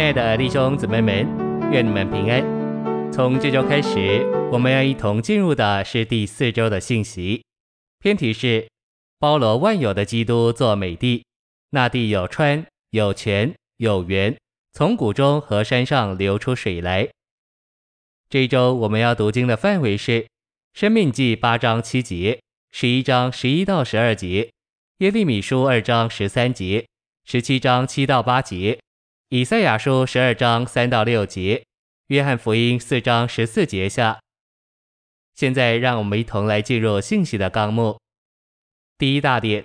[0.00, 1.28] 亲爱的弟兄姊妹们，
[1.70, 2.42] 愿你们平安。
[3.12, 7.44] 从这周开始，我们要一同进入的是第四周的信息。
[7.98, 8.66] 篇题是
[9.18, 11.22] 包罗万有的基督做美地，
[11.72, 14.34] 那地有川有泉有源，
[14.72, 17.06] 从谷中和山上流出水来。
[18.30, 20.22] 这一周我们要读经的范围是
[20.72, 22.40] 《申命记》八章七节，
[22.72, 24.50] 十一章十一到十二节，
[25.00, 26.86] 耶利米书二章十三节，
[27.26, 28.78] 十七章七到八节。
[29.32, 31.64] 以赛亚书十二章三到六节，
[32.08, 34.18] 约翰福音四章十四节下。
[35.36, 37.96] 现在让我们一同来进入信息的纲目。
[38.98, 39.64] 第一大点，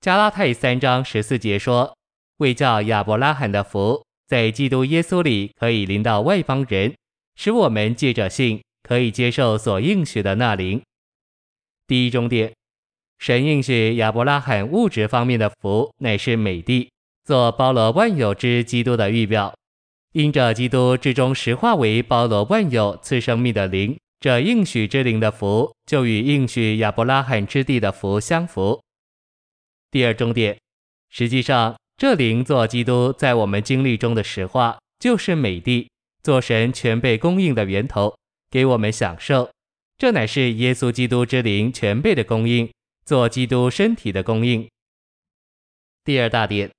[0.00, 1.96] 加拉太三章十四节说，
[2.38, 6.92] 为叫亚伯拉罕的福在基督耶稣里可以临到外邦人，
[7.36, 10.82] 使我们借着信可以接受所应许的那灵。
[11.86, 12.52] 第一中点，
[13.20, 16.90] 神应许亚伯拉罕物质方面的福乃是美地。
[17.24, 19.54] 做包罗万有之基督的预表，
[20.12, 28.82] 因着基督至终实化为包罗万有赐生命的灵，这应许之灵的福就与应许亚伯拉罕之地的福相符。
[29.90, 30.58] 第二重点，
[31.08, 35.88] 实际上这灵做基督在我们经历中的实化，就是美地，
[36.22, 38.16] 做神全备供应的源头，
[38.50, 39.50] 给我们享受。
[39.98, 42.70] 这乃是耶稣基督之灵全备的供应，
[43.04, 44.68] 做基督身体的供应。
[46.04, 46.70] 第二大点。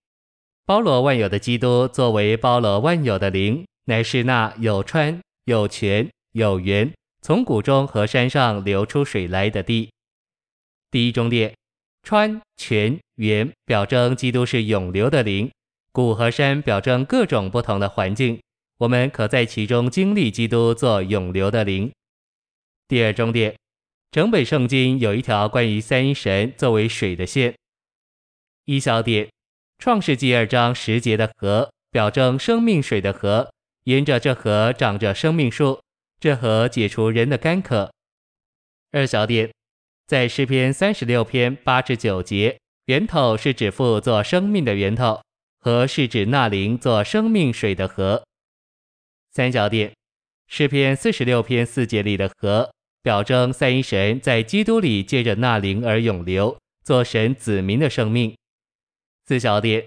[0.72, 6.90] 包罗万有的基督作为包罗万有的灵，乃是那有川有泉有源，
[7.22, 9.92] 从谷中和山上流出水来的地。
[10.90, 11.54] 第一中点，
[12.04, 15.52] 川泉源表征基督是永流的灵，
[15.92, 18.40] 谷和山表征各种不同的环境，
[18.78, 21.92] 我们可在其中经历基督做永流的灵。
[22.88, 23.54] 第二中点，
[24.10, 27.54] 整本圣经有一条关于三一神作为水的线。
[28.64, 29.28] 一小点。
[29.82, 33.52] 创世纪二章十节的河，表征生命水的河，
[33.86, 35.82] 沿着这河长着生命树，
[36.20, 37.92] 这河解除人的干渴。
[38.92, 39.52] 二小点，
[40.06, 45.20] 在诗篇三十六篇八至九节，源头是指父做生命的源头，
[45.60, 48.24] 河是指那灵做生命水的河。
[49.32, 49.92] 三小点，
[50.48, 52.72] 诗篇四十六篇四节里的河，
[53.02, 58.36] 表征三一神在基督里借着那灵而永流，做神子民的生命。
[59.28, 59.86] 四小点，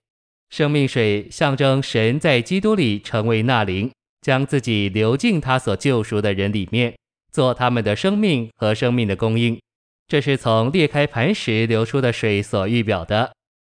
[0.51, 3.91] 生命水象征神在基督里成为那灵，
[4.21, 6.95] 将自己流进他所救赎的人里面，
[7.33, 9.61] 做他们的生命和生命的供应。
[10.07, 13.33] 这是从裂开磐石流出的水所预表的，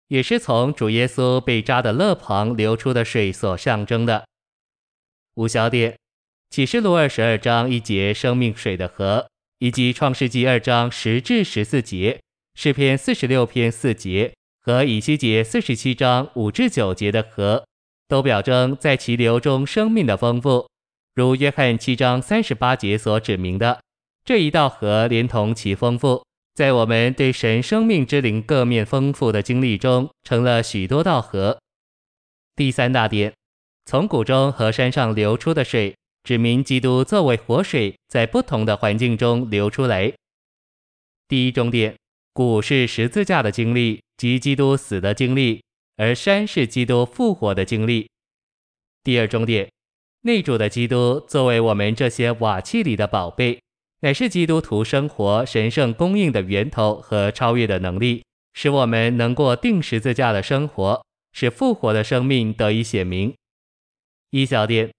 [0.09, 4.25] 也是从主耶稣被扎的肋旁流出的水所象征的。
[5.34, 5.97] 五小点，
[6.50, 9.28] 启示录二十二章一节生命水的河，
[9.59, 12.21] 以及创世纪二章十至十四节，
[12.54, 14.32] 诗篇四十六篇四节。
[14.62, 17.65] 和以西结四十七章五至九节的河，
[18.09, 20.69] 都表征在其流中生命的丰富，
[21.15, 23.81] 如约翰七章三十八节所指明的，
[24.25, 26.22] 这一道河连同其丰富，
[26.54, 31.59] 在我们对神生命之灵各面丰富的经历中，成了许多道河。
[32.54, 33.32] 第三大点，
[33.87, 40.12] 从谷中和山上流出的水，指明基督作为活水，在不同的环境中流出来。
[41.27, 41.94] 第一重点。
[42.32, 45.62] 谷是十字架的经历及基督死的经历，
[45.97, 48.06] 而山是基督复活的经历。
[49.03, 49.72] 第二重点，
[50.25, 53.62] 内住的基督作为我们这些瓦器里的宝贝，
[54.00, 58.22] 乃是基督徒生活神圣供应的源头和超越的能力，
[58.53, 63.34] 使我们能过定十字架的生活，使复活的生命得以显明。
[64.32, 64.91] 一小点，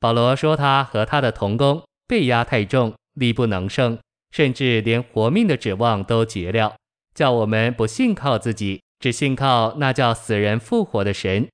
[0.00, 3.98] 保罗说他和他的同工被压太重，力不能胜。
[4.30, 6.74] 甚至连活命的指望都绝了，
[7.14, 11.48] 叫我们不信靠自己，只信靠那叫死人复活的神。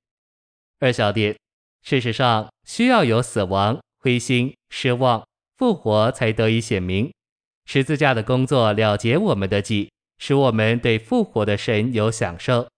[0.80, 1.36] 二小点，
[1.82, 5.26] 事实上需要有死亡、灰心、失望、
[5.56, 7.12] 复活才得以显明。
[7.64, 12.68] 十字架的工作了结我们的己，使我们对复活的神有享受。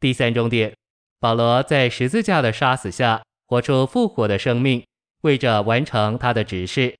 [0.00, 0.74] 第三重点，
[1.20, 4.84] 保罗在十字架的杀死下活出复活的生命，
[5.22, 6.96] 为着完成他的指示。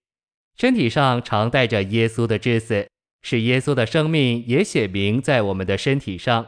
[0.57, 2.89] 身体上常带着耶稣的致死，
[3.23, 6.47] 使耶稣的生命也显明在我们的身体上。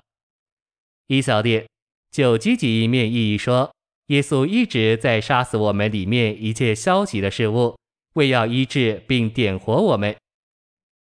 [1.09, 1.67] 一小点，
[2.11, 3.73] 就积极一面意义说，
[4.07, 7.77] 耶稣一直在杀死我们里面一切消极的事物，
[8.15, 10.17] 为要医治并点活我们。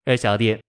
[0.06, 0.60] 二小点，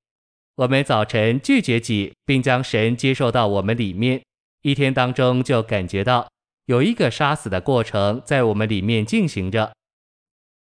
[0.57, 4.23] 我们早晨拒绝己，并将神接受到我们里面，
[4.63, 6.31] 一天当中就感觉到
[6.67, 9.73] 有一个杀死的过程在我们里面进行着。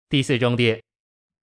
[0.09, 0.81] 第四重点。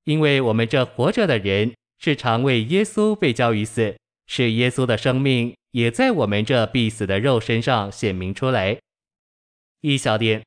[0.05, 1.73] 因为我们这活着的人
[2.03, 3.95] 是常为耶稣被交于死，
[4.27, 8.77] 使耶稣的生命也在我们这必死的肉身上显明出来。
[9.79, 10.43] 一小点，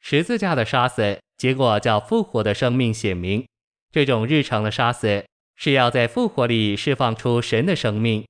[0.00, 3.46] 十字架的杀死，结果叫复活的生命显明。
[3.92, 8.26] 这种日常的杀死，是要在复活里释放出神的生命。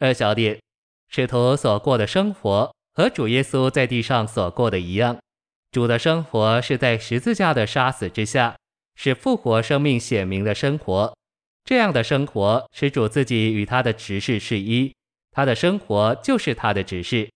[0.00, 0.60] 二小点，
[1.08, 5.16] 使徒所过的生活和主耶稣在地上所过的一样。
[5.70, 8.54] 主的生活是在十字架的杀死之下，
[8.96, 11.14] 是复活生命显明的生活。
[11.64, 14.92] 这样的生活使主自己与他的执事是一，
[15.30, 17.30] 他的生活就是他的执事。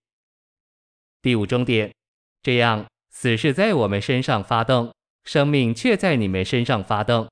[1.21, 1.91] 第五中点，
[2.41, 4.93] 这样死是在我们身上发动，
[5.23, 7.27] 生命却在你们身上发动。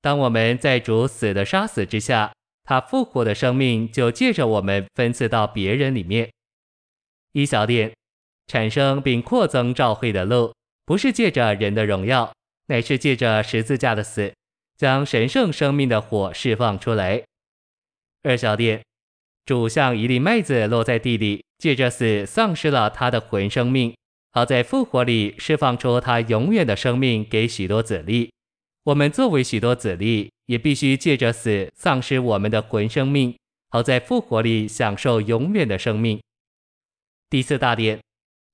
[0.00, 2.32] 当我们在主死的杀死之下，
[2.64, 6.30] 他复活的生命就借着我们分赐到别人里面。
[7.32, 7.92] 一小点，
[8.46, 12.32] 产生并扩增召会的路，不是借着人的荣耀，
[12.66, 14.32] 乃是借着十字架的死。
[14.78, 17.24] 将神圣生命的火释放出来。
[18.22, 18.80] 二小点，
[19.44, 23.96] 主像一粒麦子落在地里，借着死丧失了他的魂生命，
[24.30, 28.30] 好在复活里释放出他永远的生命给许多子粒。
[28.84, 33.36] 我们作为许多子粒，也必须借着死丧失我们的魂生命，
[33.70, 36.20] 好在复活里享受永远的生命。
[37.28, 37.98] 第四大点，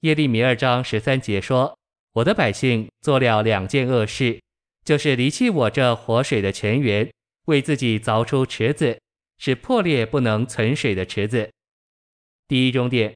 [0.00, 1.78] 耶利米二章十三节说
[2.14, 4.40] ：“我的百姓做了两件恶事。”
[4.84, 7.10] 就是离弃我这活水的泉源，
[7.46, 9.00] 为自己凿出池子，
[9.38, 11.50] 是破裂不能存水的池子。
[12.46, 13.14] 第一终点，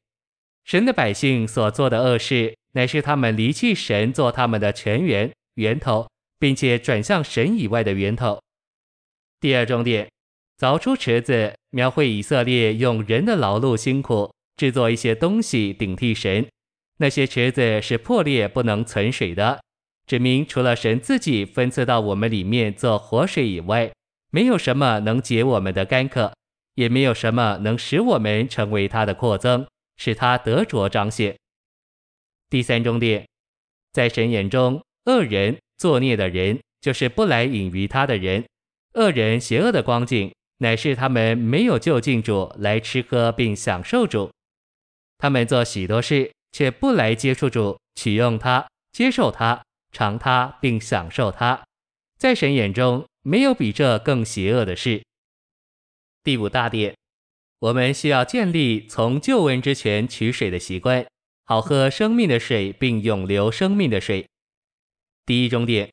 [0.65, 8.41] 神的百姓所做的恶事，乃是他们离弃神做他们的泉源源头，并且转向神以外的源头。
[9.39, 10.09] 第二中点，
[10.57, 16.47] 凿出池子，描绘以色列用人的劳碌辛苦制作一些东西顶替神，
[16.97, 19.61] 那些池子是破裂不能存水的。
[20.09, 23.91] 指明除了神自己分赐到我们里面做活水以外，
[24.31, 26.33] 没有什么能解我们的干渴，
[26.73, 29.67] 也没有什么能使我们成为他的扩增，
[29.97, 31.37] 使他得着彰显。
[32.49, 33.27] 第三重点，
[33.91, 38.43] 在神眼中，恶人作孽的人就是不来引于他的人。
[38.95, 44.31] 恶人邪恶的光景，乃是他们没有就近主来吃喝并享受主，
[45.19, 49.61] 他们做许多事，却不来接触主，取用他，接受他。
[49.91, 51.63] 尝它并享受它，
[52.17, 55.03] 在神眼中没有比这更邪恶的事。
[56.23, 56.95] 第五大点，
[57.59, 61.05] 我们需要建立从救恩之泉取水的习惯，
[61.45, 64.27] 好喝生命的水并永留生命的水。
[65.25, 65.91] 第一中点，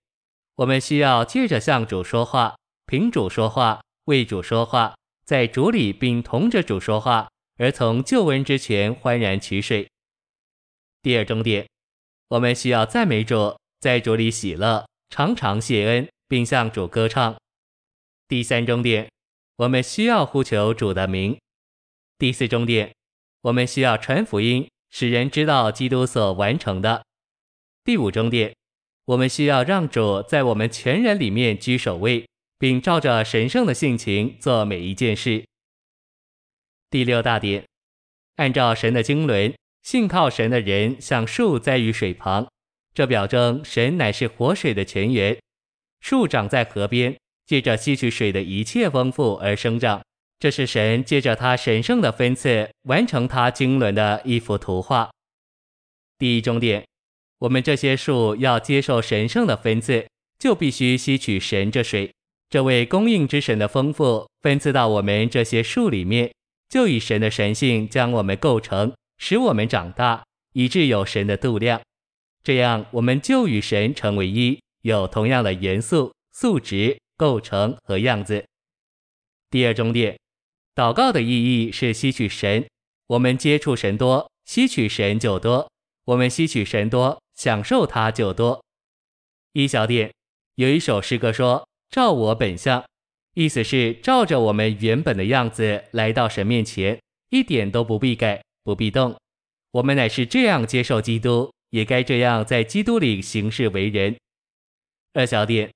[0.56, 2.56] 我们需要借着向主说话，
[2.87, 4.94] 凭主说话，为主说话，
[5.25, 7.28] 在主里并同着主说话，
[7.58, 9.88] 而从救恩之泉欢然取水。
[11.02, 11.66] 第二中点，
[12.28, 13.56] 我们需要赞美主。
[13.81, 17.37] 在主里喜乐，常常谢恩，并向主歌唱。
[18.26, 19.08] 第三终点，
[19.56, 21.38] 我们需要呼求主的名。
[22.19, 22.93] 第四终点，
[23.43, 27.05] 我们需要传福音，使人知道基督所完成的。
[27.84, 28.55] 第五终点，
[29.05, 32.26] 我们需要让主在我们全人里面居首位，
[32.58, 35.44] 并照着神圣的性情做每一件事。
[36.88, 37.64] 第六大点，
[38.37, 42.49] 按照神的经纶，信靠神的人像树栽于水旁。
[42.96, 45.37] 这表征神乃是活水的泉源，
[46.00, 47.14] 树长在河边，
[47.44, 50.00] 借着吸取水的一切丰富而生长。
[50.38, 55.10] 这是神借着他神圣的分赐完成他经纶的一幅图画。
[56.17, 56.86] 第一中点，
[57.41, 62.10] 我们这些树要接受神圣的分赐，就必须吸取神这水。
[62.48, 66.32] 这位供应之神的丰富分赐到我们这些树里面，
[66.70, 70.24] 就以神的神性将我们构成，使我们长大，
[70.55, 71.82] 以致有神的度量。
[72.46, 78.46] 这样，我们就与神成为一，有同样的元素、素质、构成和样子。
[79.50, 80.17] 第二中点，
[80.72, 81.29] 祷告的意
[81.67, 82.65] 义是吸取神。
[83.08, 85.67] 我们接触神多，吸取神就多；
[86.05, 88.65] 我们吸取神多，享受它就多。
[89.53, 90.12] 一小点，
[90.55, 92.84] 有一首诗歌说：“照我本相”，
[93.34, 99.17] 意思是照着我们原本的样子来到神面前，一点都不必改，不必动。
[99.72, 101.50] 我们乃是这样接受基督。
[101.70, 104.17] 也该这样在基督里行事为人。
[105.13, 105.70] 二小点，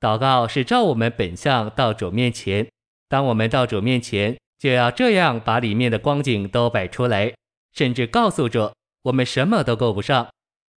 [0.00, 2.66] 祷告是照我们本相到主面前。
[3.08, 7.34] 当我们到主面前，就要这样把里面的光景都摆出来，
[7.72, 8.70] 甚至告诉主，
[9.02, 10.28] 我们什么都够不上，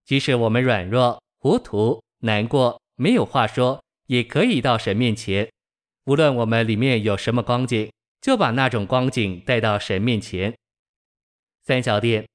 [0.06, 5.50] 即使我们软弱、糊涂、难过、没有话说，也可以到神面前。
[6.06, 7.91] 无论我们里面有什么光景，
[8.22, 10.56] 就把那种光景带到神面前。
[11.63, 12.30] 三小点。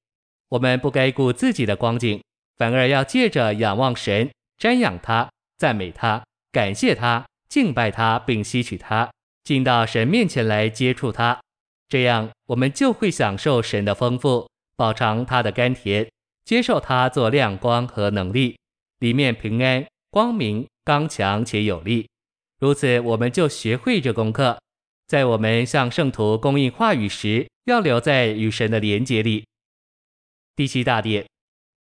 [0.49, 2.23] 我们不该顾自己的光景，
[2.57, 9.11] 反而要借着仰望神、瞻仰他、赞美他、感谢他、敬拜他，并吸取他，
[9.45, 11.41] 进到神面前来接触他。
[11.89, 16.09] 这样，我们就会享受神的丰富，饱尝他的甘甜，
[16.45, 18.57] 接受他做亮光和能力，
[19.01, 22.09] 里面平安、光明、刚强且有力。
[22.59, 24.59] 如此，我们就学会这功课，
[25.07, 29.45] 在我们向圣徒供应话语时，要留在与神的连结里。
[30.57, 31.27] 第七大点，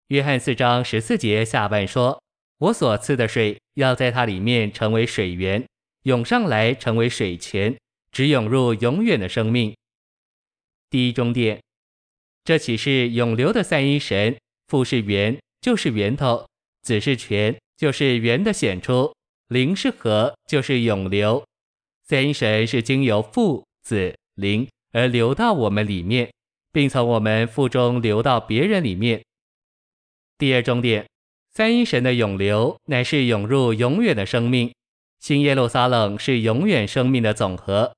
[0.09, 2.21] 约翰四章十四节下半说
[2.59, 5.65] ：“我所赐的水，要在它里面成为水源，
[6.03, 7.77] 涌上来成为水泉，
[8.12, 9.74] 直涌入永远的生命。”
[10.91, 11.62] 第一中点，
[12.43, 14.36] 这岂是永流的三一神？
[14.67, 16.45] 父是源，就是源头；
[16.81, 19.13] 子是泉，就是源的显出；
[19.47, 21.41] 灵是河，就是永流。
[22.03, 26.29] 三一神是经由父、子、灵而流到我们里面，
[26.71, 29.24] 并从我们腹中流到别人里面。
[30.38, 31.05] 第二中点，
[31.53, 34.74] 三一神的涌流乃是涌入永远的生命。
[35.19, 37.93] 新耶路撒冷是永远生命的总和。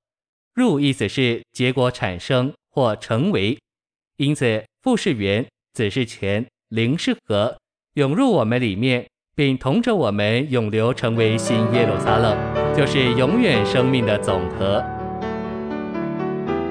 [0.54, 2.54] 入意思是结果产生。
[2.72, 3.58] 或成为，
[4.18, 7.58] 因此父是源，子是泉，灵是河，
[7.96, 12.38] 涌入我们里面，并同着我们涌流，成为新耶路撒冷，
[12.78, 14.86] 就是永远生命的总和。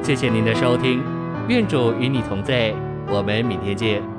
[0.02, 1.02] 谢谢您的收听，
[1.48, 2.74] 愿主与你同在，
[3.08, 4.17] 我们明天见。